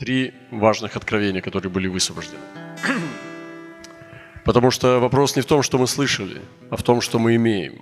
[0.00, 2.42] три важных откровения, которые были высвобождены.
[4.44, 7.74] Потому что вопрос не в том, что мы слышали, а в том, что мы имеем.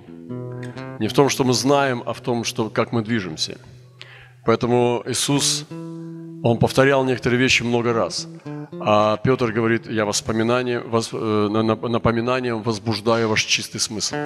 [0.98, 3.56] Не в том, что мы знаем, а в том, что, как мы движемся.
[4.44, 5.66] Поэтому Иисус,
[6.42, 8.28] Он повторял некоторые вещи много раз.
[8.80, 11.48] А Петр говорит, я воспоминание, вос, э,
[11.88, 14.16] напоминанием возбуждаю ваш чистый смысл.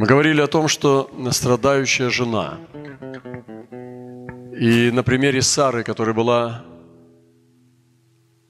[0.00, 2.58] Мы говорили о том, что страдающая жена.
[4.58, 6.64] И на примере Сары, которая была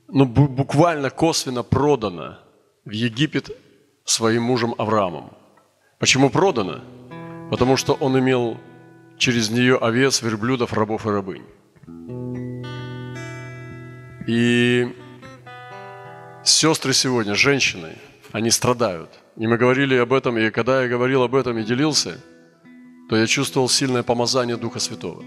[0.07, 2.39] ну, буквально косвенно продана
[2.85, 3.51] в Египет
[4.05, 5.33] своим мужем Авраамом.
[5.99, 6.85] Почему продана?
[7.51, 8.57] Потому что он имел
[9.19, 11.47] через нее овец, верблюдов, рабов и рабынь.
[14.29, 14.95] И
[16.45, 17.97] сестры сегодня, женщины,
[18.31, 19.11] они страдают.
[19.41, 22.21] И мы говорили об этом, и когда я говорил об этом и делился,
[23.09, 25.25] то я чувствовал сильное помазание Духа Святого.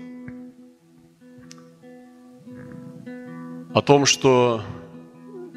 [3.74, 4.62] О том, что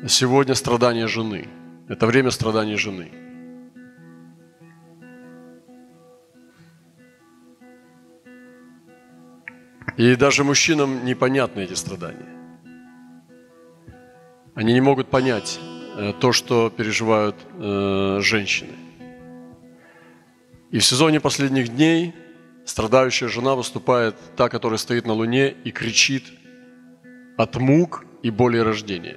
[0.08, 1.48] сегодня страдание жены.
[1.86, 3.12] Это время страдания жены.
[9.98, 12.32] И даже мужчинам непонятны эти страдания.
[14.54, 15.60] Они не могут понять,
[16.20, 18.72] то, что переживают э, женщины.
[20.70, 22.14] И в сезоне последних дней
[22.66, 26.24] страдающая жена выступает та, которая стоит на луне и кричит
[27.38, 29.16] от мук и боли рождения.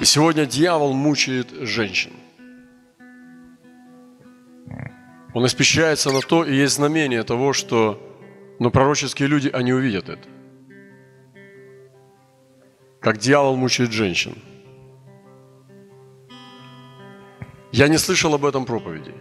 [0.00, 2.12] И сегодня дьявол мучает женщин.
[5.34, 8.00] Он испещряется на то, и есть знамение того, что
[8.58, 10.28] но пророческие люди, они увидят это
[13.00, 14.34] как дьявол мучает женщин.
[17.72, 19.14] Я не слышал об этом проповеди.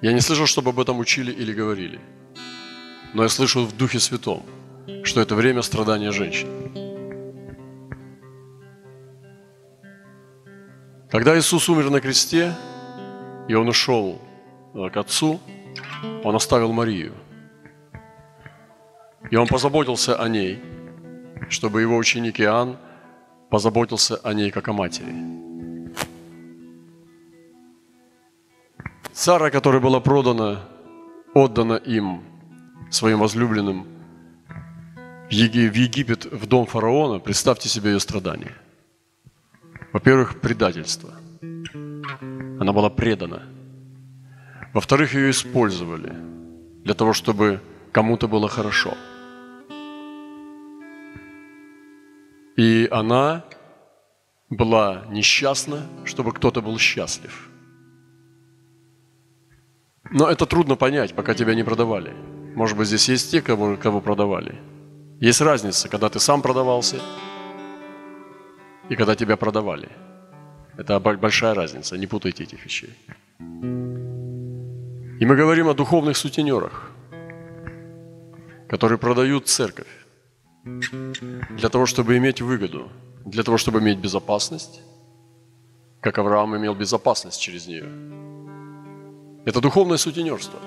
[0.00, 2.00] Я не слышал, чтобы об этом учили или говорили.
[3.14, 4.42] Но я слышу в Духе Святом,
[5.04, 6.48] что это время страдания женщин.
[11.10, 12.54] Когда Иисус умер на кресте,
[13.48, 14.18] и Он ушел
[14.74, 15.40] э, к Отцу,
[16.24, 17.12] Он оставил Марию.
[19.30, 20.58] И Он позаботился о ней–
[21.48, 22.76] чтобы его ученик Иоанн
[23.50, 25.14] позаботился о ней как о матери.
[29.12, 30.60] Сара, которая была продана,
[31.34, 32.22] отдана им,
[32.90, 33.86] своим возлюбленным,
[35.26, 38.54] в Египет, в дом фараона, представьте себе ее страдания.
[39.92, 41.10] Во-первых, предательство.
[42.60, 43.42] Она была предана.
[44.72, 46.14] Во-вторых, ее использовали
[46.84, 47.60] для того, чтобы
[47.92, 48.94] кому-то было хорошо–
[52.56, 53.44] И она
[54.50, 57.48] была несчастна, чтобы кто-то был счастлив.
[60.10, 62.12] Но это трудно понять, пока тебя не продавали.
[62.54, 64.60] Может быть, здесь есть те, кого, кого продавали.
[65.20, 66.96] Есть разница, когда ты сам продавался
[68.90, 69.88] и когда тебя продавали.
[70.76, 72.90] Это большая разница, не путайте этих вещей.
[75.20, 76.90] И мы говорим о духовных сутенерах,
[78.68, 80.01] которые продают церковь
[80.64, 82.88] для того, чтобы иметь выгоду,
[83.24, 84.80] для того, чтобы иметь безопасность,
[86.00, 87.84] как Авраам имел безопасность через нее.
[89.44, 90.58] Это духовное сутенерство.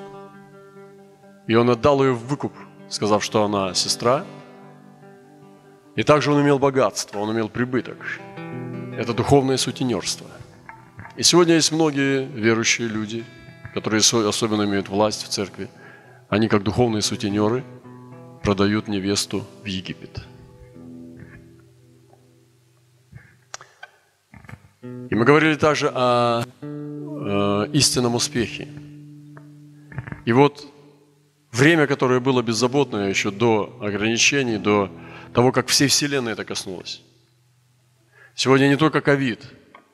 [1.48, 2.54] И он отдал ее в выкуп,
[2.90, 4.26] сказав, что она сестра.
[5.96, 7.98] И также он имел богатство, он имел прибыток.
[8.98, 10.28] Это духовное сутенерство.
[11.16, 13.24] И сегодня есть многие верующие люди,
[13.74, 15.70] которые особенно имеют власть в церкви.
[16.28, 17.64] Они как духовные сутенеры–
[18.46, 20.22] продают невесту в Египет.
[24.84, 28.68] И мы говорили также о э, истинном успехе.
[30.26, 30.66] И вот
[31.52, 34.92] время, которое было беззаботное еще до ограничений, до
[35.34, 37.02] того, как всей Вселенной это коснулось.
[38.36, 39.40] Сегодня не только ковид,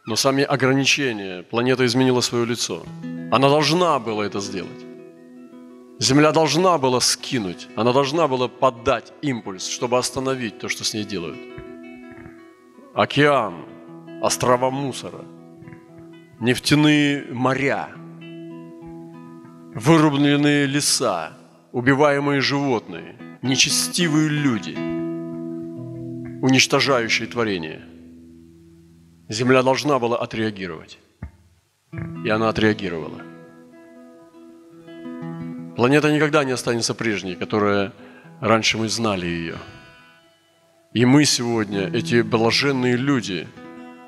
[0.06, 1.44] но сами ограничения.
[1.44, 2.84] Планета изменила свое лицо.
[3.32, 4.91] Она должна была это сделать.
[6.02, 11.04] Земля должна была скинуть, она должна была поддать импульс, чтобы остановить то, что с ней
[11.04, 11.38] делают.
[12.96, 13.66] Океан,
[14.20, 15.24] острова мусора,
[16.40, 17.90] нефтяные моря,
[19.76, 21.38] вырубленные леса,
[21.72, 24.74] убиваемые животные, нечестивые люди,
[26.42, 27.84] уничтожающие творение.
[29.30, 30.98] Земля должна была отреагировать.
[32.26, 33.31] И она отреагировала.
[35.76, 37.94] Планета никогда не останется прежней, которая
[38.42, 39.58] раньше мы знали ее.
[40.94, 43.48] И мы сегодня, эти блаженные люди,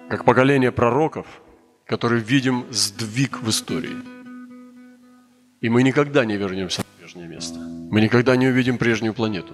[0.10, 1.26] как поколение пророков,
[1.86, 3.96] которые видим сдвиг в истории.
[5.62, 7.58] И мы никогда не вернемся на прежнее место.
[7.58, 9.54] Мы никогда не увидим прежнюю планету.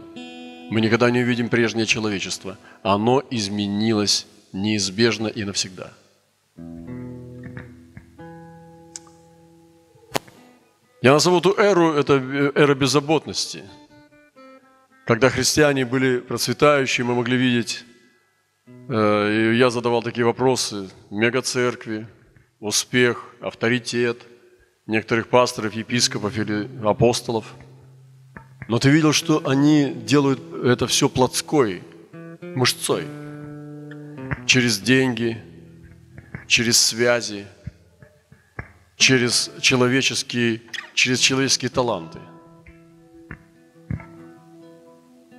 [0.71, 2.57] Мы никогда не увидим прежнее человечество.
[2.81, 5.93] Оно изменилось неизбежно и навсегда.
[11.01, 12.15] Я назову эту эру, это
[12.55, 13.63] эра беззаботности.
[15.05, 17.85] Когда христиане были процветающие, мы могли видеть,
[18.67, 22.05] э, и я задавал такие вопросы, мегацеркви,
[22.59, 24.17] успех, авторитет
[24.87, 27.45] некоторых пасторов, епископов или апостолов.
[28.67, 31.81] Но ты видел, что они делают это все плотской,
[32.41, 33.05] мышцой,
[34.45, 35.41] через деньги,
[36.45, 37.47] через связи,
[38.97, 40.61] через человеческие
[40.99, 42.19] через человеческие таланты.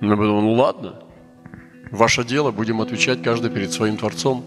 [0.01, 1.03] Я подумал, ну ладно,
[1.91, 4.43] ваше дело, будем отвечать каждый перед своим Творцом.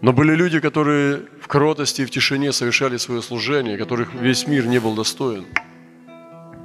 [0.00, 4.66] Но были люди, которые в кротости и в тишине совершали свое служение, которых весь мир
[4.66, 5.46] не был достоин.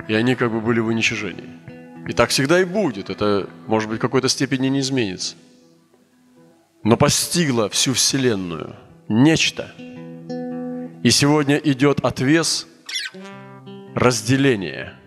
[0.07, 1.49] И они как бы были в уничижении.
[2.07, 3.09] И так всегда и будет.
[3.09, 5.35] Это, может быть, в какой-то степени не изменится.
[6.83, 8.75] Но постигло всю Вселенную
[9.07, 9.73] нечто–
[11.03, 12.67] и сегодня идет отвес
[13.95, 14.99] разделения,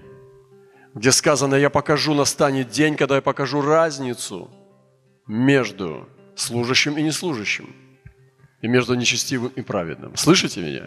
[0.94, 4.50] где сказано, я покажу, настанет день, когда я покажу разницу
[5.26, 7.74] между служащим и неслужащим,
[8.62, 10.16] и между нечестивым и праведным.
[10.16, 10.86] Слышите меня?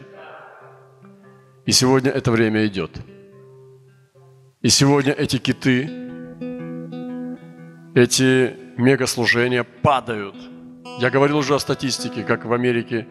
[1.65, 2.91] И сегодня это время идет.
[4.61, 5.89] И сегодня эти киты,
[7.95, 10.35] эти мегаслужения падают.
[10.99, 13.07] Я говорил уже о статистике, как в Америке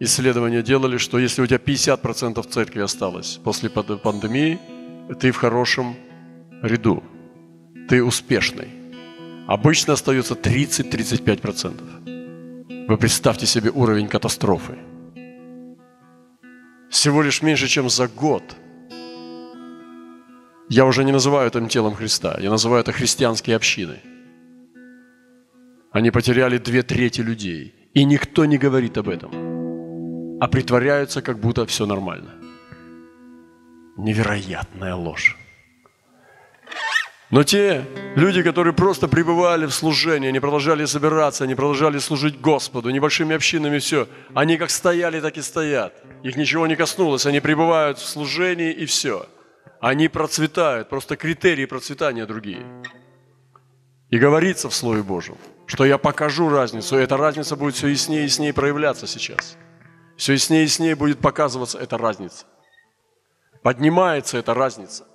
[0.00, 4.58] исследования делали, что если у тебя 50% церкви осталось после пандемии,
[5.20, 5.94] ты в хорошем
[6.62, 7.04] ряду,
[7.88, 8.68] ты успешный.
[9.46, 12.86] Обычно остается 30-35%.
[12.88, 14.78] Вы представьте себе уровень катастрофы.
[16.88, 18.42] Всего лишь меньше, чем за год.
[20.68, 24.00] Я уже не называю это телом Христа, я называю это христианские общины.
[25.92, 29.49] Они потеряли две трети людей, и никто не говорит об этом
[30.40, 32.30] а притворяются, как будто все нормально.
[33.98, 35.36] Невероятная ложь.
[37.28, 37.84] Но те
[38.16, 43.78] люди, которые просто пребывали в служении, они продолжали собираться, они продолжали служить Господу, небольшими общинами
[43.78, 45.92] все, они как стояли, так и стоят.
[46.24, 49.26] Их ничего не коснулось, они пребывают в служении и все.
[49.80, 52.64] Они процветают, просто критерии процветания другие.
[54.08, 58.22] И говорится в Слове Божьем, что я покажу разницу, и эта разница будет все яснее
[58.22, 59.58] и яснее проявляться сейчас–
[60.20, 62.44] все яснее и яснее будет показываться эта разница.
[63.62, 65.06] Поднимается эта разница.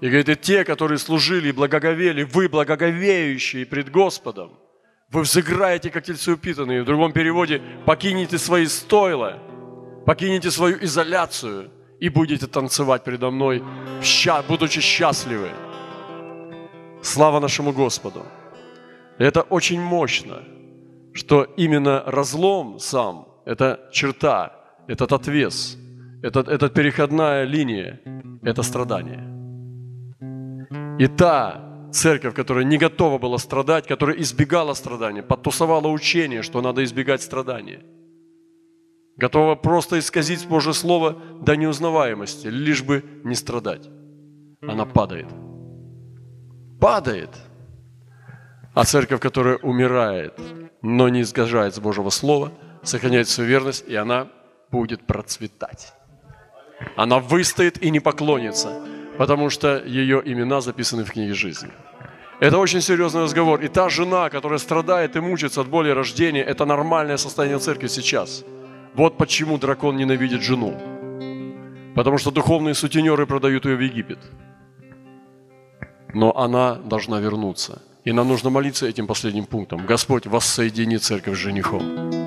[0.00, 4.58] И говорит, и те, которые служили и благоговели, вы благоговеющие пред Господом,
[5.10, 6.82] вы взыграете, как тельцы упитанные.
[6.82, 9.38] В другом переводе, покинете свои стойла,
[10.04, 13.62] покинете свою изоляцию и будете танцевать передо мной,
[14.48, 15.50] будучи счастливы.
[17.02, 18.26] Слава нашему Господу.
[19.18, 20.42] Это очень мощно,
[21.14, 24.52] что именно разлом сам это черта,
[24.88, 25.78] этот отвес,
[26.22, 27.98] этот, эта переходная линия–
[28.42, 29.24] это страдание.
[30.98, 36.84] И та церковь, которая не готова была страдать, которая избегала страдания, подтусовала учение, что надо
[36.84, 37.80] избегать страдания,
[39.16, 43.88] готова просто исказить Божье Слово до неузнаваемости, лишь бы не страдать.
[44.60, 45.28] Она падает.
[46.78, 47.30] Падает.
[48.74, 50.38] А церковь, которая умирает,
[50.82, 52.52] но не искажает с Божьего Слова–
[52.88, 54.28] сохраняет свою верность, и она
[54.70, 55.92] будет процветать.
[56.96, 58.80] Она выстоит и не поклонится,
[59.18, 61.70] потому что ее имена записаны в книге жизни.
[62.40, 63.60] Это очень серьезный разговор.
[63.60, 68.44] И та жена, которая страдает и мучается от боли рождения, это нормальное состояние церкви сейчас.
[68.94, 70.74] Вот почему дракон ненавидит жену.
[71.96, 74.18] Потому что духовные сутенеры продают ее в Египет.
[76.14, 77.82] Но она должна вернуться.
[78.04, 79.84] И нам нужно молиться этим последним пунктом.
[79.84, 82.17] Господь, воссоедини церковь с женихом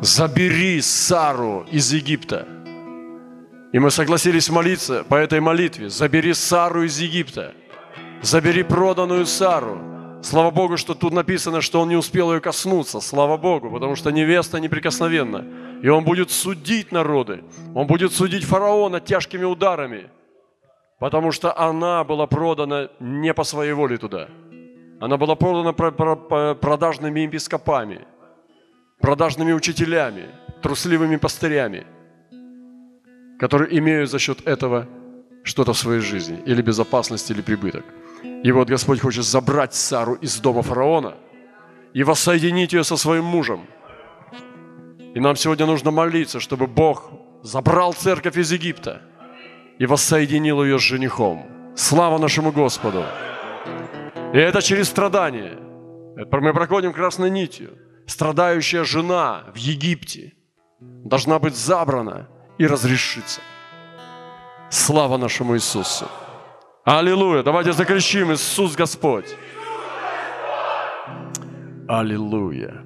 [0.00, 2.46] забери Сару из Египта.
[3.72, 5.88] И мы согласились молиться по этой молитве.
[5.88, 7.52] Забери Сару из Египта.
[8.22, 9.78] Забери проданную Сару.
[10.22, 13.00] Слава Богу, что тут написано, что он не успел ее коснуться.
[13.00, 15.44] Слава Богу, потому что невеста неприкосновенна.
[15.82, 17.44] И он будет судить народы.
[17.74, 20.10] Он будет судить фараона тяжкими ударами.
[20.98, 24.28] Потому что она была продана не по своей воле туда.
[25.00, 25.72] Она была продана
[26.54, 28.06] продажными епископами–
[29.00, 30.26] продажными учителями,
[30.62, 31.86] трусливыми пастырями,
[33.38, 34.86] которые имеют за счет этого
[35.44, 37.84] что-то в своей жизни, или безопасность, или прибыток.
[38.44, 41.14] И вот Господь хочет забрать Сару из дома фараона
[41.94, 43.66] и воссоединить ее со своим мужем.
[45.14, 47.10] И нам сегодня нужно молиться, чтобы Бог
[47.42, 49.00] забрал церковь из Египта
[49.78, 51.46] и воссоединил ее с женихом.
[51.76, 53.04] Слава нашему Господу!
[54.34, 55.56] И это через страдания.
[56.16, 57.70] Мы проходим красной нитью.
[58.08, 60.32] Страдающая жена в Египте
[60.80, 63.42] должна быть забрана и разрешиться.
[64.70, 66.06] Слава нашему Иисусу!
[66.84, 67.42] Аллилуйя!
[67.42, 69.36] Давайте закричим Иисус Господь!
[71.86, 72.82] Аллилуйя!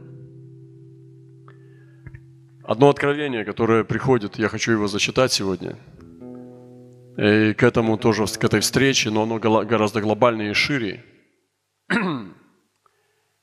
[2.64, 5.76] Одно откровение, которое приходит, я хочу его зачитать сегодня.
[7.16, 11.04] И к этому тоже, к этой встрече, но оно гораздо глобальнее и шире.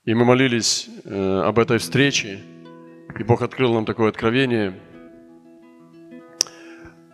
[0.09, 2.39] И мы молились э, об этой встрече,
[3.19, 4.73] и Бог открыл нам такое откровение.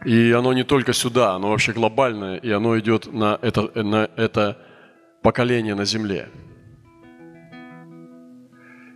[0.05, 4.57] И оно не только сюда, оно вообще глобальное, и оно идет на это, на это
[5.21, 6.29] поколение на земле.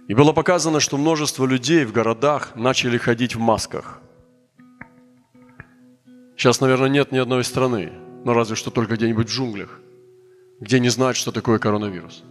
[0.07, 3.99] И было показано, что множество людей в городах начали ходить в масках.
[6.37, 7.91] Сейчас, наверное, нет ни одной страны,
[8.23, 9.77] но разве что только где-нибудь в джунглях,
[10.61, 12.23] где не знают, что такое коронавирус.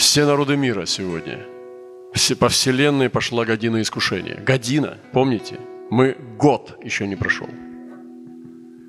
[0.00, 1.46] Все народы мира сегодня,
[2.14, 4.40] все, по вселенной пошла година искушения.
[4.40, 5.60] Година, помните?
[5.90, 7.46] Мы год еще не прошел.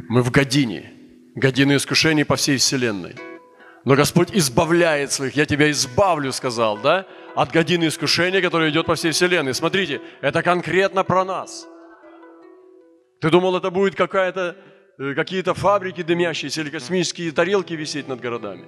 [0.07, 0.93] Мы в године.
[1.35, 3.15] Година искушений по всей вселенной–
[3.83, 5.35] но Господь избавляет своих.
[5.35, 7.07] Я тебя избавлю, сказал, да?
[7.35, 9.55] От годины искушения, которое идет по всей вселенной.
[9.55, 11.67] Смотрите, это конкретно про нас.
[13.19, 14.55] Ты думал, это будет какая-то,
[14.99, 18.65] э, какие-то фабрики дымящиеся или космические тарелки висеть над городами?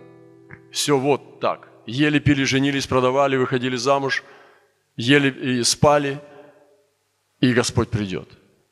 [0.72, 1.73] Все вот так.
[1.86, 4.24] Ели, пили, женились, продавали, выходили замуж,
[4.96, 6.20] ели и спали,
[7.42, 8.30] и Господь придет.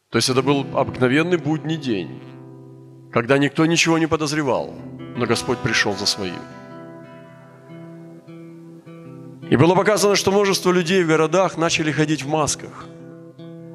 [0.10, 2.22] То есть это был обыкновенный будний день,
[3.12, 4.76] когда никто ничего не подозревал–
[5.16, 6.42] но Господь пришел за своим.
[9.50, 12.86] И было показано, что множество людей в городах начали ходить в масках.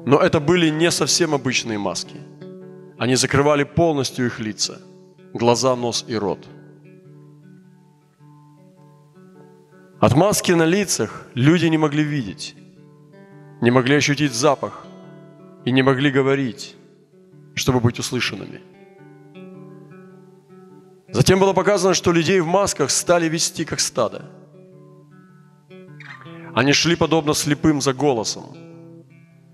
[0.05, 2.15] Но это были не совсем обычные маски.
[2.97, 4.79] Они закрывали полностью их лица,
[5.33, 6.39] глаза, нос и рот.
[9.99, 12.55] От маски на лицах люди не могли видеть,
[13.61, 14.85] не могли ощутить запах
[15.65, 16.75] и не могли говорить,
[17.55, 18.61] чтобы быть услышанными–
[21.09, 24.25] Затем было показано, что людей в масках стали вести как стадо.
[26.53, 28.43] Они шли подобно слепым за голосом,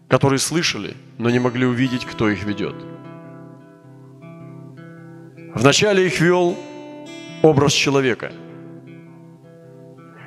[0.09, 2.75] которые слышали, но не могли увидеть, кто их ведет.
[5.53, 6.57] Вначале их вел
[7.43, 8.31] образ человека,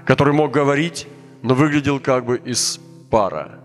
[0.07, 1.07] который мог говорить,
[1.43, 3.61] но выглядел как бы из пара.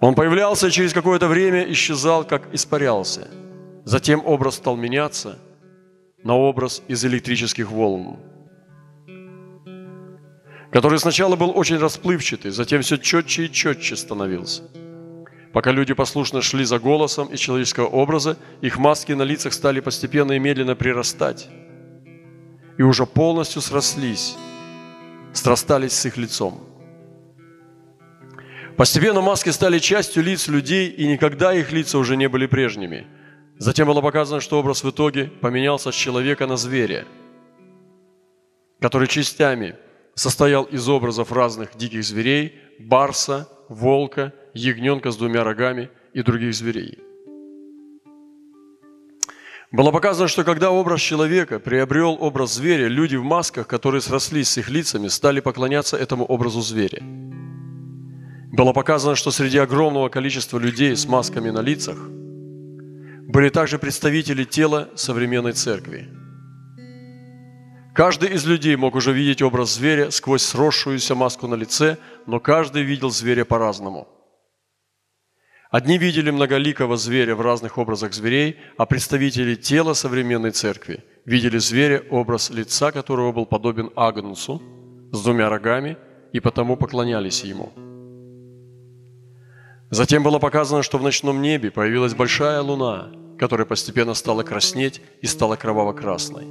[0.00, 3.28] Он появлялся и через какое-то время исчезал, как испарялся–
[3.84, 5.38] Затем образ стал меняться
[6.22, 8.16] на образ из электрических волн,
[10.70, 14.62] который сначала был очень расплывчатый, затем все четче и четче становился.
[15.52, 20.32] Пока люди послушно шли за голосом из человеческого образа, их маски на лицах стали постепенно
[20.32, 21.48] и медленно прирастать
[22.78, 24.36] и уже полностью срослись,
[25.32, 26.60] срастались с их лицом.
[28.76, 33.06] Постепенно маски стали частью лиц людей, и никогда их лица уже не были прежними–
[33.62, 37.06] Затем было показано, что образ в итоге поменялся с человека на зверя,
[38.80, 39.76] который частями
[40.14, 46.98] состоял из образов разных диких зверей, барса, волка, ягненка с двумя рогами и других зверей.
[49.72, 54.58] Было показано, что когда образ человека приобрел образ зверя, люди в масках, которые срослись с
[54.58, 57.02] их лицами, стали поклоняться этому образу зверя.
[58.52, 61.96] Было показано, что среди огромного количества людей с масками на лицах–
[63.32, 66.08] были также представители тела современной церкви.
[67.94, 72.82] Каждый из людей мог уже видеть образ зверя сквозь сросшуюся маску на лице, но каждый
[72.82, 74.06] видел зверя по-разному.
[75.72, 82.02] Одни видели многоликого зверя в разных образах зверей, а представители тела современной церкви видели зверя,
[82.10, 84.62] образ лица которого был подобен Агнцу
[85.12, 85.96] с двумя рогами,
[86.32, 87.72] и потому поклонялись ему.
[89.90, 93.10] Затем было показано, что в ночном небе появилась большая луна–
[93.42, 96.46] которая постепенно стала краснеть и стала кроваво-красной.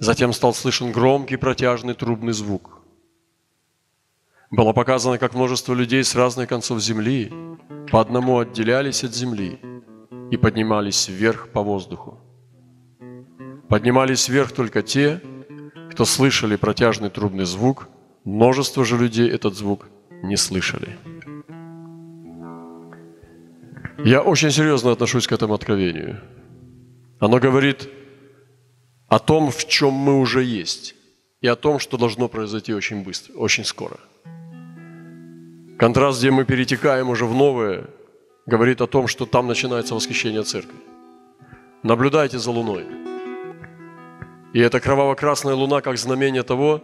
[0.00, 2.79] Затем стал слышен громкий протяжный трубный звук.
[4.50, 7.32] Было показано, как множество людей с разных концов земли
[7.90, 9.60] по одному отделялись от земли
[10.32, 12.18] и поднимались вверх по воздуху.
[13.68, 15.20] Поднимались вверх только те,
[15.92, 17.88] кто слышали протяжный трубный звук,
[18.24, 19.88] множество же людей этот звук
[20.24, 20.98] не слышали.
[24.04, 26.20] Я очень серьезно отношусь к этому откровению.
[27.20, 27.88] Оно говорит
[29.08, 30.96] о том, в чем мы уже есть,
[31.40, 33.98] и о том, что должно произойти очень быстро, очень скоро.
[35.80, 37.84] Контраст, где мы перетекаем уже в новое,
[38.44, 40.76] говорит о том, что там начинается восхищение церкви.
[41.82, 42.84] Наблюдайте за луной.
[44.52, 46.82] И эта кроваво-красная луна как знамение того,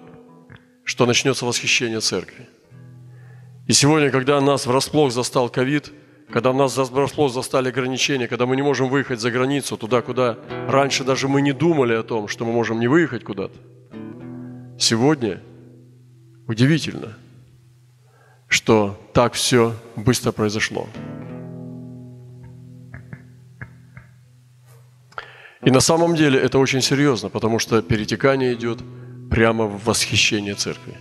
[0.83, 2.49] что начнется восхищение церкви.
[3.67, 5.93] И сегодня, когда нас врасплох застал ковид,
[6.31, 10.39] когда нас врасплох застали ограничения, когда мы не можем выехать за границу, туда, куда
[10.69, 13.59] раньше даже мы не думали о том, что мы можем не выехать куда-то,
[14.79, 15.43] сегодня
[16.47, 17.19] удивительно–
[18.57, 20.89] что так все быстро произошло.
[25.67, 28.79] И на самом деле это очень серьезно, потому что перетекание идет
[29.31, 30.95] прямо в восхищение церкви.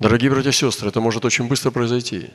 [0.00, 2.30] Дорогие братья и сестры, это может очень быстро произойти.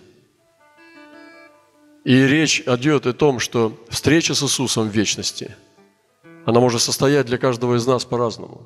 [2.05, 5.55] И речь идет о том, что встреча с Иисусом в вечности,
[6.45, 8.61] она может состоять для каждого из нас по-разному.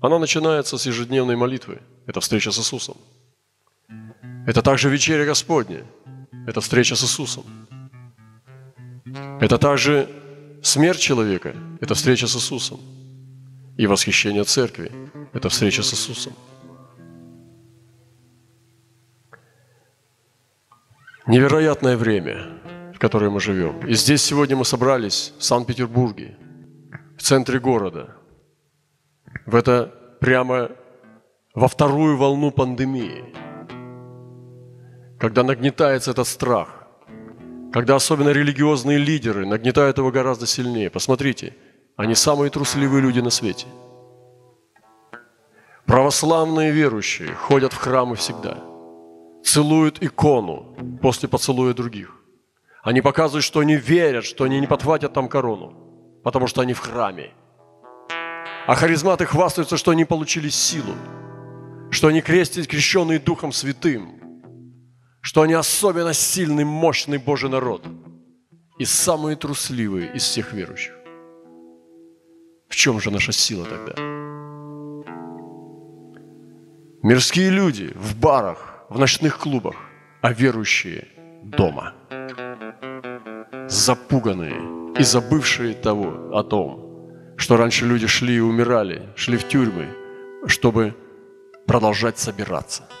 [0.00, 1.80] Она начинается с ежедневной молитвы.
[2.06, 2.96] Это встреча с Иисусом–
[4.48, 5.84] это также вечеря Господня.
[6.46, 7.44] Это встреча с Иисусом.
[9.40, 10.08] Это также
[10.62, 11.54] смерть человека.
[11.82, 12.80] Это встреча с Иисусом.
[13.76, 14.90] И восхищение церкви.
[15.34, 16.32] Это встреча с Иисусом.
[21.26, 22.46] Невероятное время,
[22.94, 23.86] в которое мы живем.
[23.86, 26.38] И здесь сегодня мы собрались в Санкт-Петербурге,
[27.18, 28.16] в центре города,
[29.44, 30.70] в это прямо
[31.54, 33.24] во вторую волну пандемии–
[35.18, 36.68] когда нагнетается этот страх,
[37.72, 40.90] когда особенно религиозные лидеры нагнетают его гораздо сильнее.
[40.90, 41.54] Посмотрите,
[41.96, 43.66] они самые трусливые люди на свете.
[45.86, 48.58] Православные верующие ходят в храмы всегда,
[49.42, 52.14] целуют икону после поцелуя других.
[52.82, 55.74] Они показывают, что они верят, что они не подхватят там корону,
[56.22, 57.32] потому что они в храме.
[58.66, 60.94] А харизматы хвастаются, что они получили силу,
[61.90, 64.12] что они крестят крещенные Духом Святым–
[65.20, 67.84] что они особенно сильный, мощный Божий народ
[68.78, 70.94] и самые трусливые из всех верующих.
[72.68, 73.94] В чем же наша сила тогда?
[77.02, 79.76] Мирские люди в барах, в ночных клубах,
[80.20, 81.08] а верующие
[81.42, 81.94] дома.
[83.68, 89.88] Запуганные и забывшие того, о том, что раньше люди шли и умирали, шли в тюрьмы,
[90.46, 90.94] чтобы
[91.66, 92.88] продолжать собираться–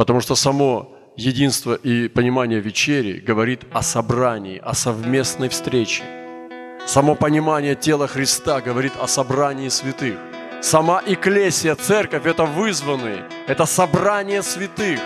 [0.00, 6.02] Потому что само единство и понимание вечери говорит о собрании, о совместной встрече.
[6.86, 10.18] Само понимание тела Христа говорит о собрании святых.
[10.62, 14.98] Сама Экклесия, церковь– это вызванные, это собрание святых.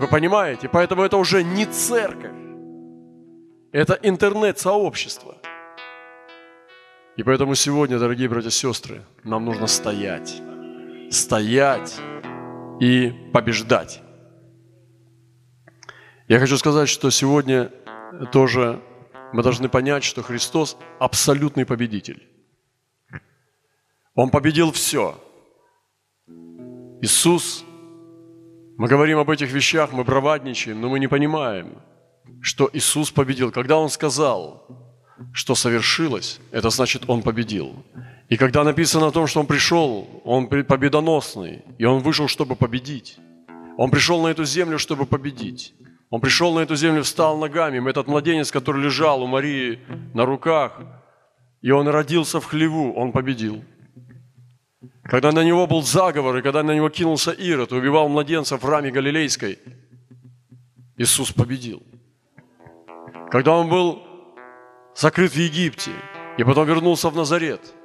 [0.00, 0.68] Вы понимаете?
[0.68, 2.34] Поэтому это уже не церковь.
[3.70, 5.36] Это интернет-сообщество.
[7.16, 10.42] И поэтому сегодня, дорогие братья и сестры, нам нужно стоять.
[11.10, 11.94] Стоять
[12.80, 14.02] и побеждать.
[16.28, 17.70] Я хочу сказать, что сегодня
[18.32, 18.82] тоже
[19.32, 22.26] мы должны понять, что Христос абсолютный победитель.
[24.14, 25.14] Он победил все.
[27.02, 27.64] Иисус,
[28.76, 31.82] мы говорим об этих вещах, мы бравадничаем, но мы не понимаем,
[32.40, 33.50] что Иисус победил.
[33.50, 34.66] Когда Он сказал,
[35.32, 37.84] что совершилось, это значит, Он победил.
[38.30, 43.18] И когда написано о том, что Он пришел, Он победоносный, и Он вышел, чтобы победить.
[43.76, 45.74] Он пришел на эту землю, чтобы победить.
[46.10, 47.90] Он пришел на эту землю, встал ногами.
[47.90, 49.80] Этот младенец, который лежал у Марии
[50.14, 50.80] на руках,
[51.60, 53.64] и он родился в хлеву, он победил.
[55.04, 58.90] Когда на него был заговор, и когда на него кинулся Ирод, убивал младенцев в раме
[58.90, 59.58] Галилейской,
[60.96, 61.82] Иисус победил.
[63.30, 64.02] Когда он был
[64.94, 65.90] закрыт в Египте,
[66.38, 67.74] и потом вернулся в Назарет–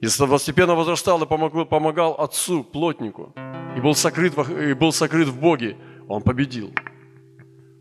[0.00, 3.34] и постепенно возрастал и помогал, помогал отцу, плотнику,
[3.76, 5.76] и был, сокрыт, и был сокрыт в Боге,
[6.08, 6.72] он победил.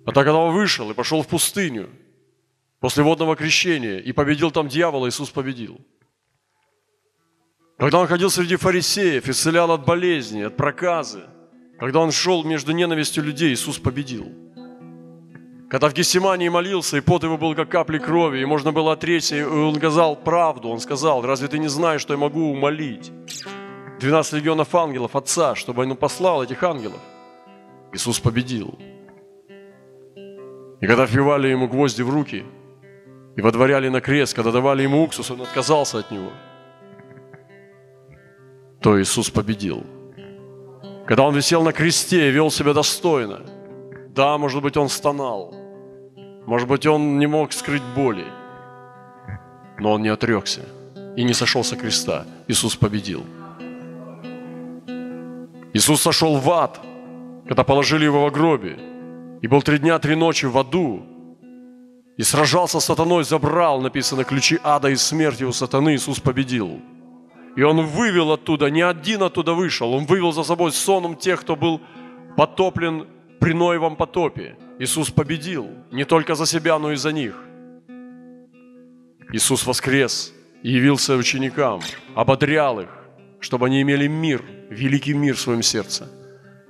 [0.05, 1.89] А так, когда он вышел и пошел в пустыню,
[2.79, 5.79] после водного крещения, и победил там дьявола, Иисус победил.
[7.77, 11.21] Когда он ходил среди фарисеев, исцелял от болезни, от проказы,
[11.79, 14.27] когда он шел между ненавистью людей, Иисус победил–
[15.69, 19.36] когда в Гессимании молился, и пот его был как капли крови, и можно было отречься,
[19.36, 20.69] и он сказал правду.
[20.69, 23.12] Он сказал, разве ты не знаешь, что я могу умолить
[23.99, 26.99] 12 легионов ангелов Отца, чтобы он послал этих ангелов?
[27.93, 28.79] Иисус победил.
[30.82, 32.45] И когда вбивали ему гвозди в руки
[33.36, 36.32] и водворяли на крест, когда давали ему уксус, он отказался от него,
[38.82, 39.84] то Иисус победил.
[41.05, 43.41] Когда он висел на кресте и вел себя достойно,
[44.15, 45.59] да, может быть, он стонал,
[46.49, 48.25] может быть, он не мог скрыть боли,
[49.77, 50.62] но он не отрекся
[51.15, 52.25] и не сошел со креста.
[52.47, 53.23] Иисус победил.
[55.73, 56.79] Иисус сошел в ад,
[57.47, 58.79] когда положили его в гробе,
[59.43, 61.03] и был три дня, три ночи в аду,
[62.17, 66.81] и сражался с сатаной, забрал, написано, ключи ада и смерти у сатаны, Иисус победил.
[67.55, 71.55] И Он вывел оттуда, не один оттуда вышел, Он вывел за собой соном тех, кто
[71.55, 71.79] был
[72.35, 73.05] потоплен
[73.39, 74.55] при Ноевом потопе.
[74.80, 77.36] Иисус победил не только за себя, но и за них.
[79.34, 81.82] Иисус воскрес и явился ученикам,
[82.15, 82.89] ободрял их,
[83.42, 86.08] чтобы они имели мир, великий мир в своем сердце.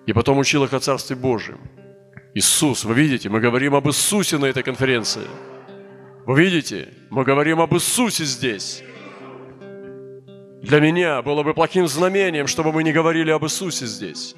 [0.07, 1.59] И потом учил их о Царстве Божьем.
[2.33, 5.27] Иисус, вы видите, мы говорим об Иисусе на этой конференции.
[6.25, 8.83] Вы видите, мы говорим об Иисусе здесь.
[10.63, 14.35] Для меня было бы плохим знамением, чтобы мы не говорили об Иисусе здесь.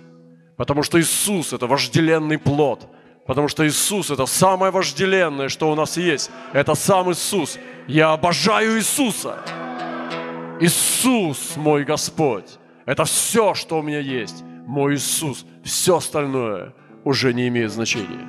[0.58, 2.88] Потому что Иисус– это вожделенный плод.
[3.26, 6.32] Потому что Иисус– это самое вожделенное, что у нас есть.
[6.54, 7.60] Это сам Иисус.
[7.88, 9.38] Я обожаю Иисуса.
[10.60, 12.58] Иисус мой Господь.
[12.86, 14.44] Это все, что у меня есть.
[14.66, 15.46] Мой Иисус.
[15.64, 18.28] Все остальное уже не имеет значения.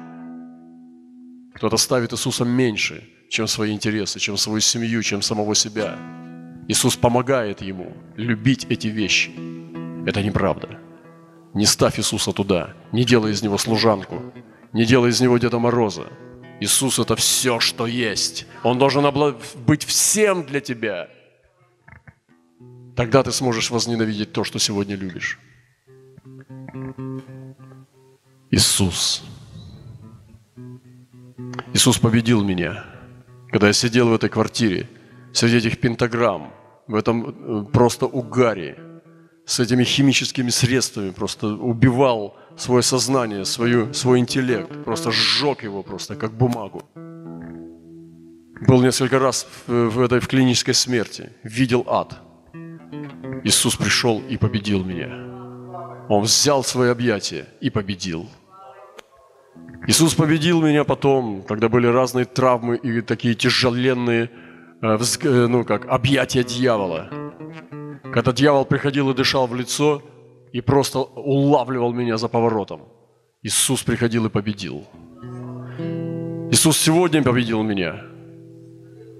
[1.54, 5.96] Кто-то ставит Иисуса меньше, чем свои интересы, чем свою семью, чем самого себя.
[6.68, 9.30] Иисус помогает ему любить эти вещи.
[10.06, 10.78] Это неправда.
[11.54, 14.32] Не ставь Иисуса туда, не делай из него служанку,
[14.72, 16.06] не делай из него Деда Мороза.
[16.60, 18.46] Иисус– это все, что есть.
[18.62, 19.04] Он должен
[19.66, 21.08] быть всем для тебя.
[22.96, 25.38] Тогда ты сможешь возненавидеть то, что сегодня любишь.
[28.50, 29.24] Иисус.
[31.74, 32.84] Иисус победил меня,
[33.50, 34.88] когда я сидел в этой квартире,
[35.32, 36.52] среди этих пентаграмм,
[36.86, 38.76] в этом э, просто угаре,
[39.46, 46.16] с этими химическими средствами, просто убивал свое сознание, свою, свой интеллект, просто сжег его просто,
[46.16, 46.82] как бумагу.
[48.68, 52.20] Был несколько раз в, в этой в клинической смерти, видел ад.
[53.44, 55.08] Иисус пришел и победил меня.
[56.08, 58.28] Он взял свои объятия и победил.
[59.88, 64.30] Иисус победил меня потом, когда были разные травмы и такие тяжеленные,
[64.80, 67.10] э, э, ну как, объятия дьявола.
[68.12, 70.02] Когда дьявол приходил и дышал в лицо
[70.52, 72.80] и просто улавливал меня за поворотом.
[73.42, 74.86] Иисус приходил и победил.
[76.50, 78.04] Иисус сегодня победил меня.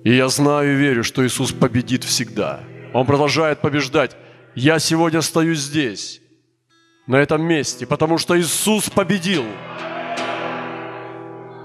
[0.05, 2.61] И я знаю и верю, что Иисус победит всегда.
[2.93, 4.17] Он продолжает побеждать.
[4.55, 6.21] Я сегодня стою здесь,
[7.07, 9.45] на этом месте, потому что Иисус победил.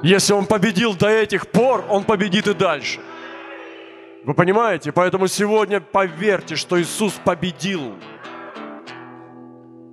[0.04, 3.00] Если Он победил до этих пор, Он победит и дальше.
[4.24, 4.92] Вы понимаете?
[4.92, 7.94] Поэтому сегодня поверьте, что Иисус победил.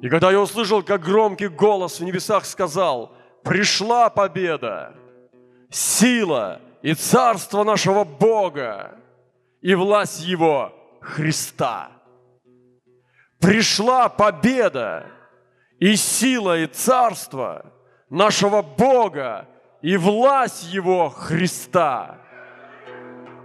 [0.02, 4.94] И когда я услышал, как громкий голос в небесах сказал, пришла победа,
[5.70, 8.98] сила и царство нашего Бога
[9.61, 11.90] и власть Его Христа.
[13.40, 15.07] Пришла победа
[15.78, 17.72] и сила и царство
[18.11, 19.48] нашего Бога
[19.83, 22.18] и власть Его Христа.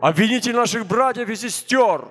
[0.02, 2.06] Обвинитель наших братьев и сестер,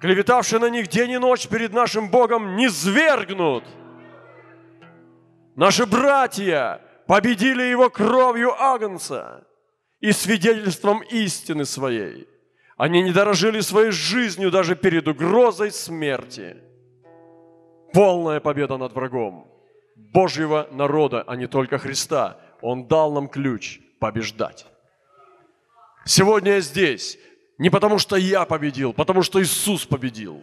[0.00, 3.64] клеветавший на них день и ночь перед нашим Богом, не свергнут.
[5.56, 9.46] Наши братья победили Его кровью Агнца
[10.00, 12.28] и свидетельством истины своей.
[12.76, 16.56] Они не дорожили своей жизнью даже перед угрозой смерти.
[17.92, 19.46] Полная победа над врагом
[19.96, 24.66] Божьего народа, а не только Христа– он дал нам ключ побеждать.
[26.04, 27.18] Сегодня я здесь
[27.60, 30.42] не потому, что я победил, потому что Иисус победил.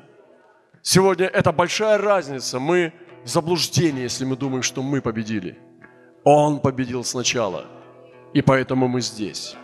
[0.84, 2.60] Сегодня это большая разница.
[2.60, 2.94] Мы
[3.26, 5.58] в заблуждении, если мы думаем, что мы победили.
[6.24, 7.66] Он победил сначала,
[8.36, 9.56] и поэтому мы здесь.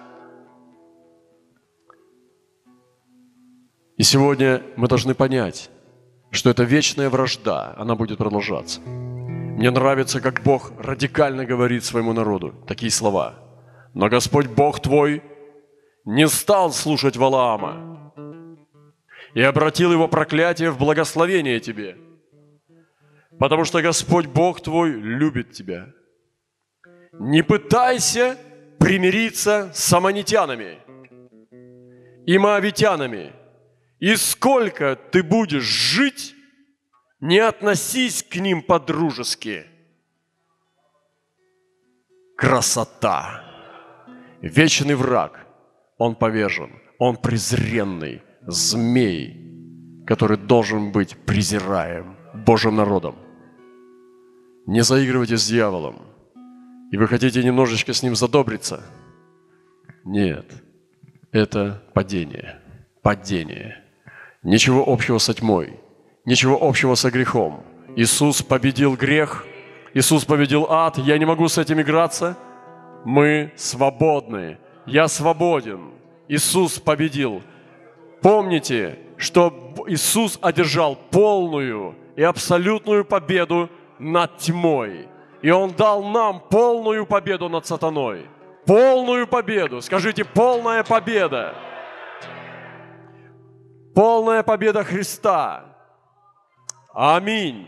[3.97, 5.69] И сегодня мы должны понять,
[6.31, 8.81] что это вечная вражда, она будет продолжаться.
[8.81, 13.35] Мне нравится, как Бог радикально говорит своему народу такие слова.
[13.93, 15.21] Но Господь Бог твой
[16.05, 18.13] не стал слушать Валаама
[19.33, 21.97] и обратил его проклятие в благословение тебе,
[23.39, 25.87] потому что Господь Бог твой любит тебя.
[27.13, 28.37] Не пытайся
[28.79, 30.79] примириться с аманитянами
[32.25, 33.33] и моавитянами,
[33.99, 36.35] и сколько ты будешь жить,
[37.19, 39.65] не относись к ним по-дружески.
[42.35, 43.45] Красота.
[44.41, 45.42] Вечный враг.
[46.03, 46.69] Он повержен.
[46.99, 48.21] Он презренный.
[48.45, 49.37] Змей,
[50.05, 53.15] который должен быть презираем Божьим народом.
[54.67, 55.95] Не заигрывайте с дьяволом.
[56.91, 58.83] И вы хотите немножечко с ним задобриться?
[60.03, 60.45] Нет.
[61.31, 62.59] Это падение.
[63.01, 63.81] Падение.
[64.43, 65.79] Ничего общего со тьмой–
[66.25, 67.63] ничего общего со грехом.
[67.95, 69.45] Иисус победил грех,
[69.93, 72.35] Иисус победил ад, я не могу с этим играться.
[73.05, 74.57] Мы свободны.
[74.85, 75.92] Я свободен.
[76.33, 77.43] Иисус победил.
[78.19, 83.69] Помните, что Иисус одержал полную и абсолютную победу
[83.99, 85.07] над тьмой.
[85.43, 88.25] И Он дал нам полную победу над сатаной.
[88.65, 89.79] Полную победу.
[89.81, 91.53] Скажите, полная победа.
[93.93, 95.65] Полная победа Христа.
[96.95, 97.67] Аминь.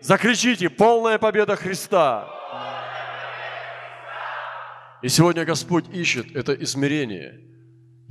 [0.00, 2.28] Закричите, полная победа Христа.
[5.02, 7.52] И сегодня Господь ищет это измерение.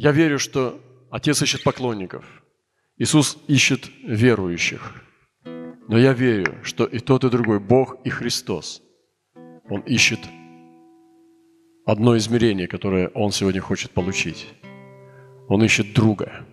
[0.02, 2.26] Я верю, что Отец ищет поклонников.
[2.98, 4.96] Иисус ищет верующих.
[5.88, 8.82] Но я верю, что и тот, и другой, Бог и Христос,
[9.70, 10.20] Он ищет
[11.86, 14.48] одно измерение, которое Он сегодня хочет получить.
[15.48, 16.48] Он ищет друга.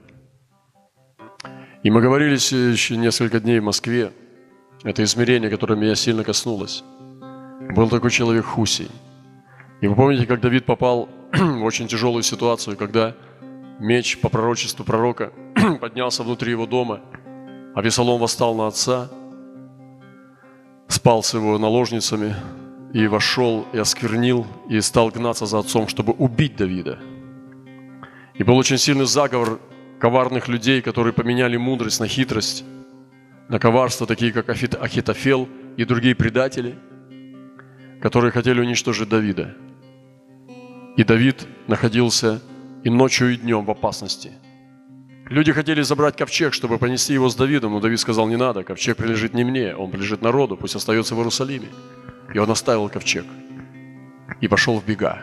[1.83, 4.13] И мы говорили еще несколько дней в Москве,
[4.85, 6.85] это измерение, которое меня сильно коснулось.
[7.75, 8.91] Был такой человек Хусей.
[9.81, 13.17] И вы помните, как Давид попал в очень тяжелую ситуацию, когда
[13.79, 15.33] меч по пророчеству пророка
[15.81, 17.01] поднялся внутри его дома,
[17.75, 19.11] а Весолом восстал на отца,
[20.89, 22.35] спал с его наложницами
[22.93, 26.99] и вошел и осквернил, и стал гнаться за отцом, чтобы убить Давида.
[28.35, 29.61] И был очень сильный заговор
[29.99, 32.65] коварных людей, которые поменяли мудрость на хитрость,
[33.49, 36.79] на коварство, такие как Ахитофел и другие предатели,
[38.01, 39.55] которые хотели уничтожить Давида.
[40.97, 42.41] И Давид находился
[42.85, 44.33] и ночью, и днем в опасности.
[45.31, 48.97] Люди хотели забрать ковчег, чтобы понести его с Давидом, но Давид сказал, не надо, ковчег
[48.97, 51.69] принадлежит не мне, он принадлежит народу, пусть остается в Иерусалиме.
[52.35, 53.27] И он оставил ковчег
[54.41, 55.23] и пошел в бега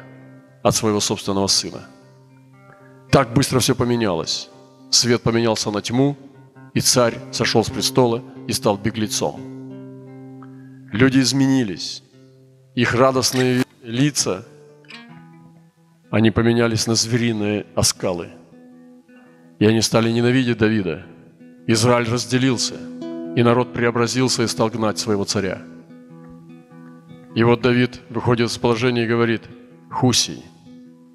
[0.63, 1.87] от своего собственного сына.
[3.11, 4.49] Так быстро все поменялось.
[4.91, 6.17] Свет поменялся на тьму,
[6.73, 9.39] и царь сошел с престола и стал беглецом.
[10.91, 12.03] Люди изменились.
[12.75, 14.45] Их радостные лица,
[16.11, 18.29] они поменялись на звериные оскалы.
[19.59, 21.05] И они стали ненавидеть Давида.
[21.67, 22.75] Израиль разделился,
[23.35, 25.61] и народ преобразился и стал гнать своего царя.
[27.35, 29.43] И вот Давид выходит из положения и говорит,
[29.91, 30.43] «Хусий,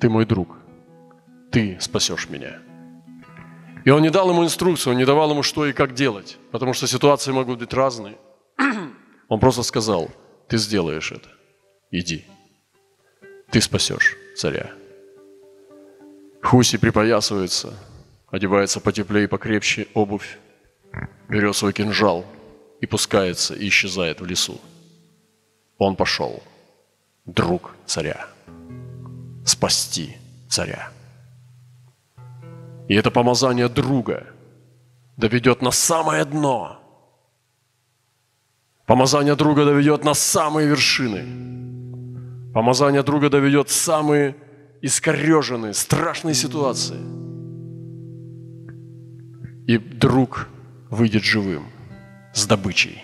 [0.01, 0.59] ты мой друг,
[1.51, 2.59] ты спасешь меня».
[3.85, 6.75] И он не дал ему инструкцию, он не давал ему, что и как делать, потому
[6.75, 8.19] что ситуации могут быть разные.
[9.29, 10.11] Он просто сказал,
[10.49, 11.29] ты сделаешь это,
[11.91, 12.27] иди,
[13.51, 14.71] ты спасешь царя.
[16.43, 17.75] Хуси припоясывается,
[18.31, 20.39] одевается потеплее и покрепче обувь,
[21.29, 22.25] берет свой кинжал
[22.81, 24.61] и пускается и исчезает в лесу.
[25.79, 26.43] Он пошел,
[27.27, 28.27] друг царя,
[29.45, 30.17] спасти
[30.49, 30.91] царя.
[32.89, 34.27] И это помазание друга
[35.17, 36.79] доведет на самое дно.
[38.87, 42.53] Помазание друга доведет на самые вершины.
[42.53, 44.35] Помазание друга доведет самые
[44.83, 47.01] искореженные, страшные ситуации.
[49.67, 50.49] И друг
[50.91, 51.65] выйдет живым,
[52.35, 53.03] с добычей.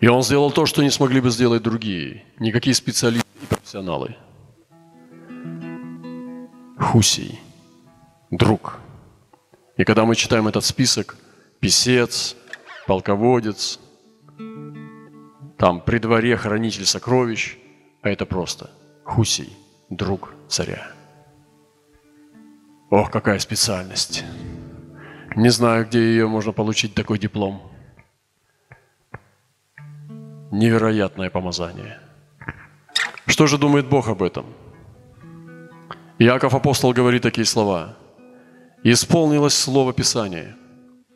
[0.00, 4.16] И он сделал то, что не смогли бы сделать другие, никакие специалисты и профессионалы–
[6.80, 7.38] Хусей,
[8.30, 8.80] друг.
[9.76, 11.16] И когда мы читаем этот список,
[11.60, 12.34] писец,
[12.86, 13.78] полководец,
[15.58, 17.58] там при дворе хранитель сокровищ,
[18.02, 18.70] а это просто
[19.10, 19.52] Хусей,
[19.88, 20.92] друг царя.
[22.90, 24.24] Ох, какая специальность.
[25.34, 27.60] Не знаю, где ее можно получить, такой диплом.
[30.52, 31.98] Невероятное помазание.
[33.26, 34.46] Что же думает Бог об этом?
[36.20, 37.96] Иаков апостол говорит такие слова.
[38.84, 40.56] «Исполнилось слово Писания.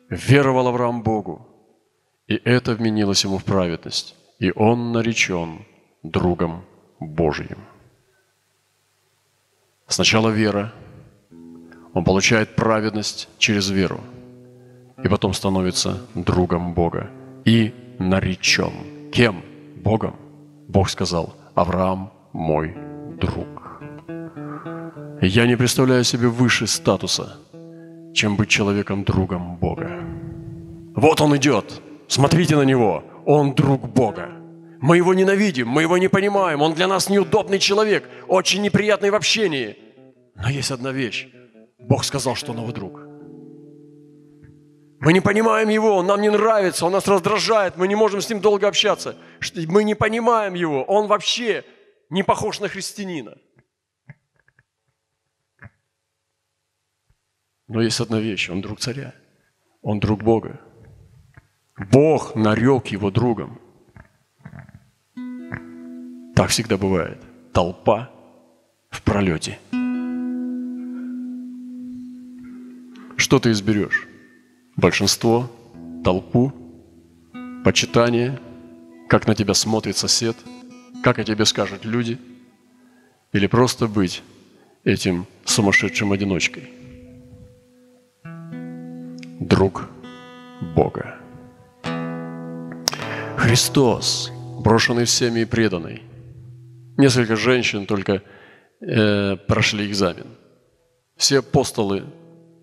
[0.09, 1.47] Веровал Авраам Богу,
[2.27, 5.65] и это вменилось ему в праведность, и он наречен
[6.03, 6.65] другом
[6.99, 7.74] Божьим».
[9.87, 10.73] Сначала вера.
[11.93, 14.01] Он получает праведность через веру.
[15.03, 17.09] И потом становится другом Бога.
[17.45, 19.11] И наречен.
[19.11, 19.43] Кем?
[19.83, 20.15] Богом.
[20.67, 22.75] Бог сказал, Авраам мой
[23.19, 23.81] друг.
[25.21, 27.37] Я не представляю себе выше статуса,
[28.13, 29.91] чем быть человеком-другом Бога.
[30.95, 31.81] Вот он идет.
[32.07, 33.03] Смотрите на него.
[33.25, 34.29] Он друг Бога.
[34.85, 36.61] Мы его ненавидим, мы его не понимаем.
[36.61, 39.75] Он для нас неудобный человек, очень неприятный в общении.
[40.35, 41.27] Но есть одна вещь.
[41.79, 42.99] Бог сказал, что он его друг.
[44.99, 48.29] Мы не понимаем его, он нам не нравится, он нас раздражает, мы не можем с
[48.29, 49.17] ним долго общаться.
[49.55, 51.63] Мы не понимаем его, он вообще
[52.11, 53.39] не похож на христианина.
[57.67, 59.15] Но есть одна вещь, он друг царя,
[59.81, 60.61] он друг Бога.
[61.91, 63.64] Бог нарек его другом.
[66.35, 67.17] Так всегда бывает.
[67.53, 68.09] Толпа
[68.89, 69.57] в пролете.
[73.15, 74.07] Что ты изберешь?
[74.75, 75.49] Большинство,
[76.03, 76.51] толпу,
[77.63, 78.37] почитание,
[79.07, 80.35] как на тебя смотрит сосед,
[81.01, 82.19] как о тебе скажут люди,
[83.31, 84.21] или просто быть
[84.83, 86.69] этим сумасшедшим одиночкой.
[89.39, 89.87] Друг
[90.75, 91.15] Бога.
[93.37, 96.01] Христос, брошенный всеми и преданный.
[96.97, 98.21] Несколько женщин только
[98.81, 100.27] э, прошли экзамен.
[101.17, 102.03] Все апостолы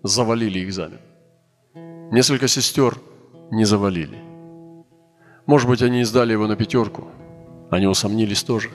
[0.03, 0.99] завалили экзамен.
[2.11, 2.97] Несколько сестер
[3.51, 4.17] не завалили.
[5.45, 7.07] Может быть, они издали его на пятерку.
[7.69, 8.69] Они усомнились тоже.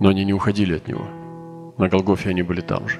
[0.00, 1.06] Но они не уходили от него.
[1.78, 2.98] На Голгофе они были там же.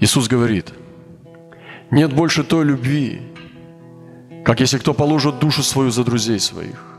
[0.00, 0.72] Иисус говорит,
[1.90, 3.20] нет больше той любви,
[4.44, 6.95] как если кто положит душу свою за друзей своих.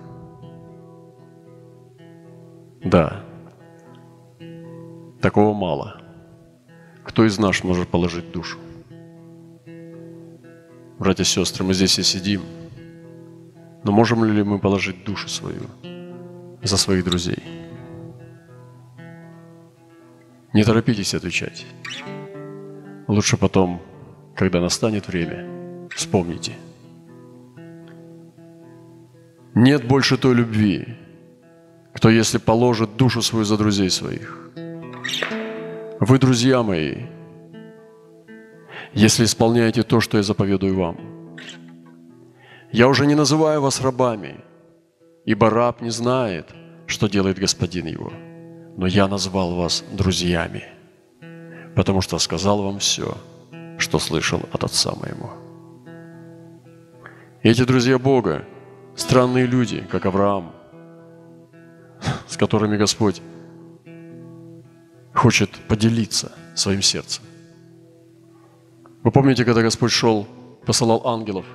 [2.84, 3.24] Да,
[5.22, 6.02] такого мало.
[7.04, 8.58] Кто из нас может положить душу?
[11.00, 12.42] Братья и сестры, мы здесь и сидим.
[13.84, 15.62] Но можем ли мы положить душу свою
[16.62, 17.44] за своих друзей?
[20.54, 21.66] Не торопитесь отвечать.
[23.08, 23.82] Лучше потом,
[24.36, 26.54] когда настанет время, вспомните.
[29.56, 30.98] Нет больше той любви,
[31.98, 34.52] кто если положит душу свою за друзей своих.
[36.00, 37.08] Вы, друзья мои,
[38.94, 40.98] если исполняете то, что я заповедую вам.
[42.72, 44.36] Я уже не называю вас рабами,
[45.26, 46.54] ибо раб не знает,
[46.86, 48.14] что делает господин его–
[48.78, 50.64] но я назвал вас друзьями,
[51.76, 53.18] потому что сказал вам все,
[53.80, 55.32] что слышал от Отца моему.
[57.42, 58.46] И эти друзья Бога,
[58.96, 60.54] странные люди, как Авраам,
[62.28, 63.22] с которыми Господь
[65.14, 67.24] хочет поделиться своим сердцем.
[69.04, 70.28] Вы помните, когда Господь шел,
[70.66, 71.46] посылал ангелов,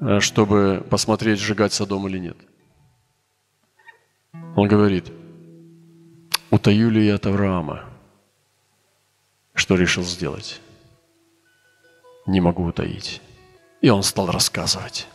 [0.00, 2.36] э, чтобы посмотреть, сжигать Содом или нет?
[4.56, 5.12] Он говорит–
[6.50, 7.84] Утаю ли я от Авраама?
[9.52, 10.60] Что решил сделать?
[12.26, 13.20] Не могу утаить.
[13.80, 15.06] И он стал рассказывать.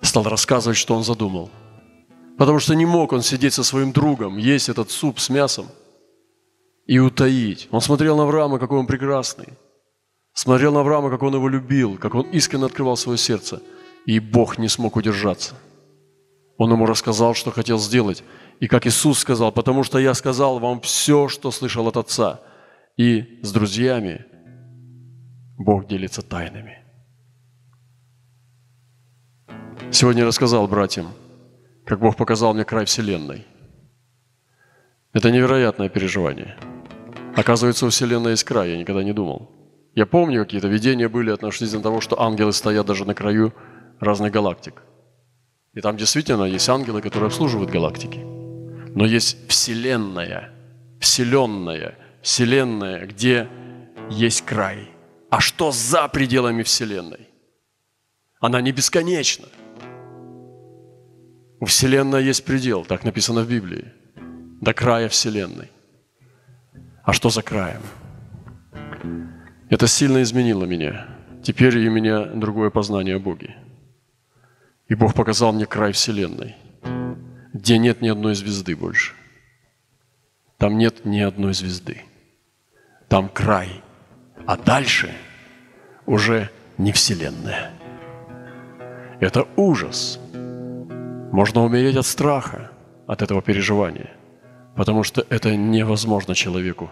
[0.00, 1.50] Стал рассказывать, что он задумал.
[2.38, 5.66] Потому что не мог он сидеть со своим другом, есть этот суп с мясом
[6.86, 7.68] и утаить.
[7.72, 9.48] Он смотрел на Авраама, какой он прекрасный.
[10.34, 13.60] Смотрел на Авраама, как он его любил, как он искренне открывал свое сердце.
[14.06, 15.56] И Бог не смог удержаться.
[16.58, 18.22] Он ему рассказал, что хотел сделать.
[18.60, 22.40] И как Иисус сказал, потому что я сказал вам все, что слышал от Отца.
[22.96, 24.24] И с друзьями
[25.56, 26.78] Бог делится тайнами.
[29.90, 31.08] Сегодня рассказал братьям,
[31.88, 33.46] как Бог показал мне край Вселенной.
[35.14, 36.58] Это невероятное переживание.
[37.34, 39.50] Оказывается, у Вселенной есть край, я никогда не думал.
[39.94, 43.54] Я помню, какие-то видения были относительно того, что ангелы стоят даже на краю
[44.00, 44.82] разных галактик.
[45.72, 48.18] И там действительно есть ангелы, которые обслуживают галактики.
[48.94, 50.50] Но есть Вселенная,
[51.00, 53.48] Вселенная, Вселенная, где
[54.10, 54.90] есть край.
[55.30, 57.28] А что за пределами Вселенной?
[58.40, 59.46] Она не бесконечна.
[61.60, 63.92] У Вселенной есть предел, так написано в Библии,
[64.60, 65.70] до края Вселенной.
[67.04, 67.82] А что за краем?
[69.68, 71.08] Это сильно изменило меня.
[71.42, 73.56] Теперь у меня другое познание о Боге.
[74.88, 76.56] И Бог показал мне край Вселенной,
[77.52, 79.12] где нет ни одной звезды больше.
[80.58, 82.02] Там нет ни одной звезды.
[83.08, 83.82] Там край.
[84.46, 85.12] А дальше
[86.06, 87.72] уже не Вселенная.
[89.20, 90.20] Это ужас.
[91.32, 92.70] Можно умереть от страха,
[93.06, 94.10] от этого переживания,
[94.76, 96.90] потому что это невозможно человеку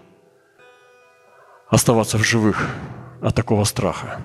[1.69, 2.69] оставаться в живых
[3.23, 4.23] от такого страха.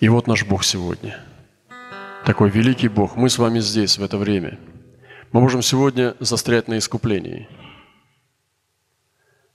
[0.00, 1.18] И вот наш Бог сегодня.
[2.24, 3.16] Такой великий Бог.
[3.16, 4.58] Мы с вами здесь в это время.
[5.32, 7.48] Мы можем сегодня застрять на искуплении.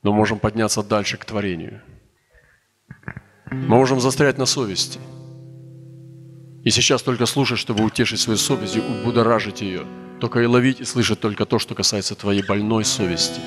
[0.01, 1.81] Но можем подняться дальше к творению.
[3.51, 4.99] Мы можем застрять на совести.
[6.63, 9.85] И сейчас только слушать, чтобы утешить свою совесть и будоражить ее.
[10.19, 13.39] Только и ловить и слышать только то, что касается твоей больной совести.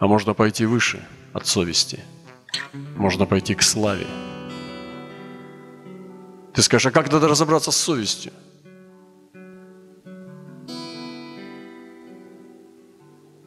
[0.00, 2.00] А можно пойти выше от совести.
[2.96, 4.06] Можно пойти к славе.
[6.54, 8.32] Ты скажешь, а как надо разобраться с совестью?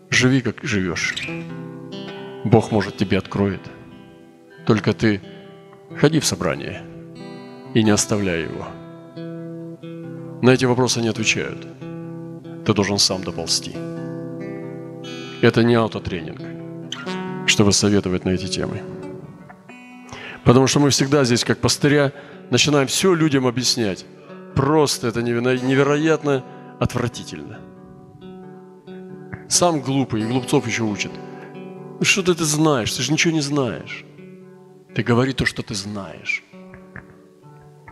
[0.10, 1.16] Живи, как живешь.
[2.46, 3.62] Бог, может, тебе откроет.
[4.68, 5.20] Только ты
[5.98, 6.91] ходи в собрание
[7.74, 8.68] и не оставляй его.
[10.42, 11.68] На эти вопросы не отвечают.
[12.66, 13.72] Ты должен сам доползти.
[15.42, 16.42] Это не аутотренинг,
[17.48, 18.82] чтобы советовать на эти темы.
[20.44, 22.14] Потому что мы всегда здесь, как пастыря,
[22.50, 24.06] начинаем все людям объяснять.
[24.56, 26.44] Просто это невероятно
[26.80, 27.60] отвратительно.
[29.48, 31.12] Сам глупый, и глупцов еще учат.
[32.00, 32.92] Ну что ты, ты знаешь?
[32.94, 34.06] Ты же ничего не знаешь.
[34.96, 36.44] Ты говори то, что ты знаешь.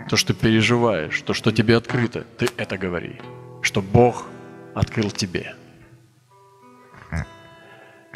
[0.10, 3.22] То, что переживаешь, то, что тебе открыто, ты это говори.
[3.62, 4.26] Что Бог
[4.74, 5.54] открыл тебе.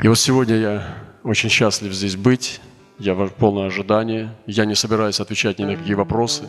[0.01, 2.61] И вот сегодня я очень счастлив здесь быть.
[2.97, 4.35] Я в полное ожидание.
[4.47, 6.45] Я не собираюсь отвечать ни на какие вопросы.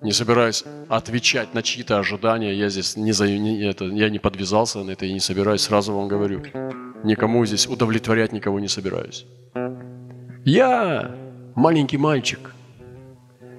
[0.00, 2.52] Не собираюсь отвечать на чьи-то ожидания.
[2.52, 5.94] Я здесь не, за, не, это, я не подвязался на это и не собираюсь, сразу
[5.94, 6.42] вам говорю.
[7.04, 9.26] Никому здесь удовлетворять никого не собираюсь.
[10.44, 11.14] Я
[11.54, 12.52] маленький мальчик,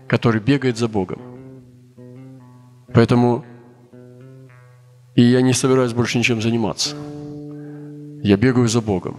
[0.09, 1.28] который бегает за Богом.
[2.93, 3.45] Поэтому
[5.15, 6.95] и я не собираюсь больше ничем заниматься.
[8.23, 9.17] Я бегаю за Богом,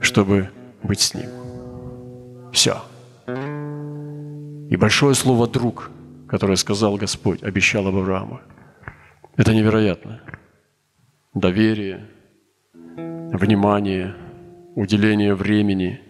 [0.00, 0.50] чтобы
[0.84, 1.28] быть с Ним.
[2.52, 2.82] Все.
[4.70, 5.90] И большое слово «друг»,
[6.28, 8.40] которое сказал Господь, обещал Аврааму.
[9.36, 10.20] Это невероятно.
[11.34, 12.06] Доверие,
[12.72, 14.14] внимание,
[14.76, 16.00] уделение времени.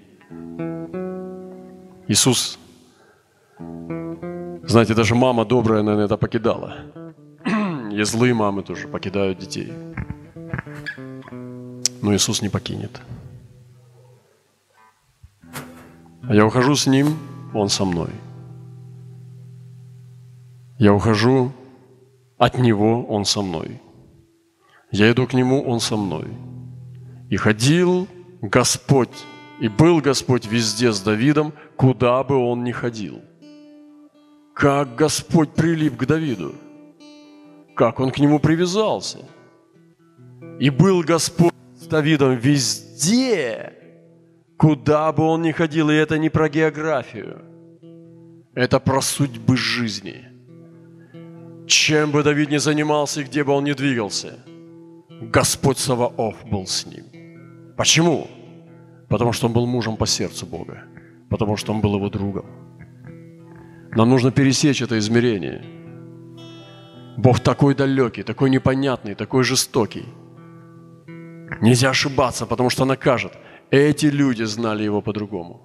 [2.08, 2.58] Иисус,
[4.66, 6.76] знаете, даже мама добрая, наверное, это покидала.
[7.92, 9.72] И злые мамы тоже покидают детей.
[12.02, 13.00] Но Иисус не покинет.
[16.28, 17.16] А я ухожу с Ним,
[17.54, 18.10] Он со мной.
[20.78, 21.52] Я ухожу
[22.36, 23.80] от Него, Он со мной.
[24.90, 26.26] Я иду к Нему, Он со мной.
[27.30, 28.08] И ходил
[28.42, 29.24] Господь,
[29.60, 33.20] и был Господь везде с Давидом, куда бы он ни ходил.
[34.56, 36.54] Как Господь прилип к Давиду,
[37.74, 39.18] как он к нему привязался.
[40.58, 43.74] И был Господь с Давидом везде,
[44.56, 47.42] Куда бы он ни ходил, и это не про географию.
[48.54, 50.24] Это про судьбы жизни.
[51.66, 54.38] Чем бы Давид ни занимался и где бы он ни двигался,
[55.20, 57.04] Господь Саваоф был с ним.
[57.76, 58.28] Почему?
[59.08, 60.84] Потому что он был мужем по сердцу Бога.
[61.28, 62.65] Потому что он был его другом.
[63.96, 65.64] Нам нужно пересечь это измерение.
[67.16, 70.04] Бог такой далекий, такой непонятный, такой жестокий.
[71.60, 73.32] Нельзя ошибаться, потому что накажет–
[73.70, 75.60] эти люди знали его по-другому.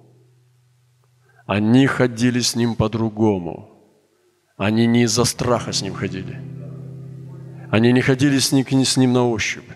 [1.46, 3.68] Они ходили с ним по-другому.
[4.56, 6.40] Они не из-за страха с ним ходили.
[7.70, 9.70] Они не ходили с ним, с ним на ощупь.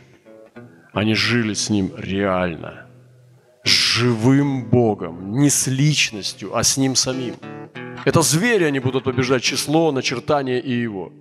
[0.92, 2.86] Они жили с ним реально.
[3.64, 5.32] С живым Богом.
[5.38, 7.34] Не с личностью, а с ним самим.
[8.06, 11.12] Это звери, они будут побежать число, начертание и его.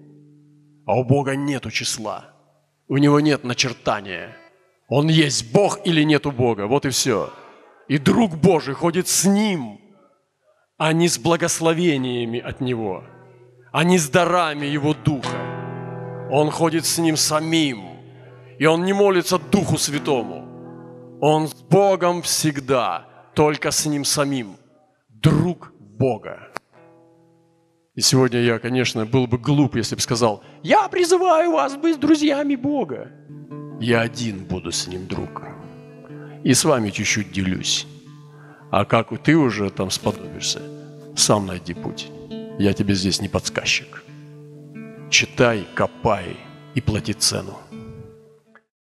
[0.86, 2.26] А у Бога нету числа.
[2.88, 4.38] У него нет начертания.
[4.88, 6.68] Он есть Бог или нету Бога.
[6.68, 7.34] Вот и все.
[7.88, 9.80] И друг Божий ходит с ним,
[10.78, 13.04] а не с благословениями от него,
[13.72, 15.40] а не с дарами его духа.
[16.30, 17.82] Он ходит с ним самим.
[18.60, 21.18] И он не молится Духу Святому.
[21.20, 24.58] Он с Богом всегда, только с ним самим.
[25.10, 26.45] Друг Бога.
[27.96, 32.56] И сегодня я, конечно, был бы глуп, если бы сказал, я призываю вас быть друзьями
[32.56, 33.12] Бога
[33.80, 35.44] я один буду с ним друг.
[36.44, 37.88] И с вами чуть-чуть делюсь.
[38.72, 40.62] А как ты уже там сподобишься,
[41.16, 42.08] сам найди путь.
[42.60, 44.04] Я тебе здесь не подсказчик.
[45.10, 46.38] Читай, копай
[46.74, 47.58] и плати цену.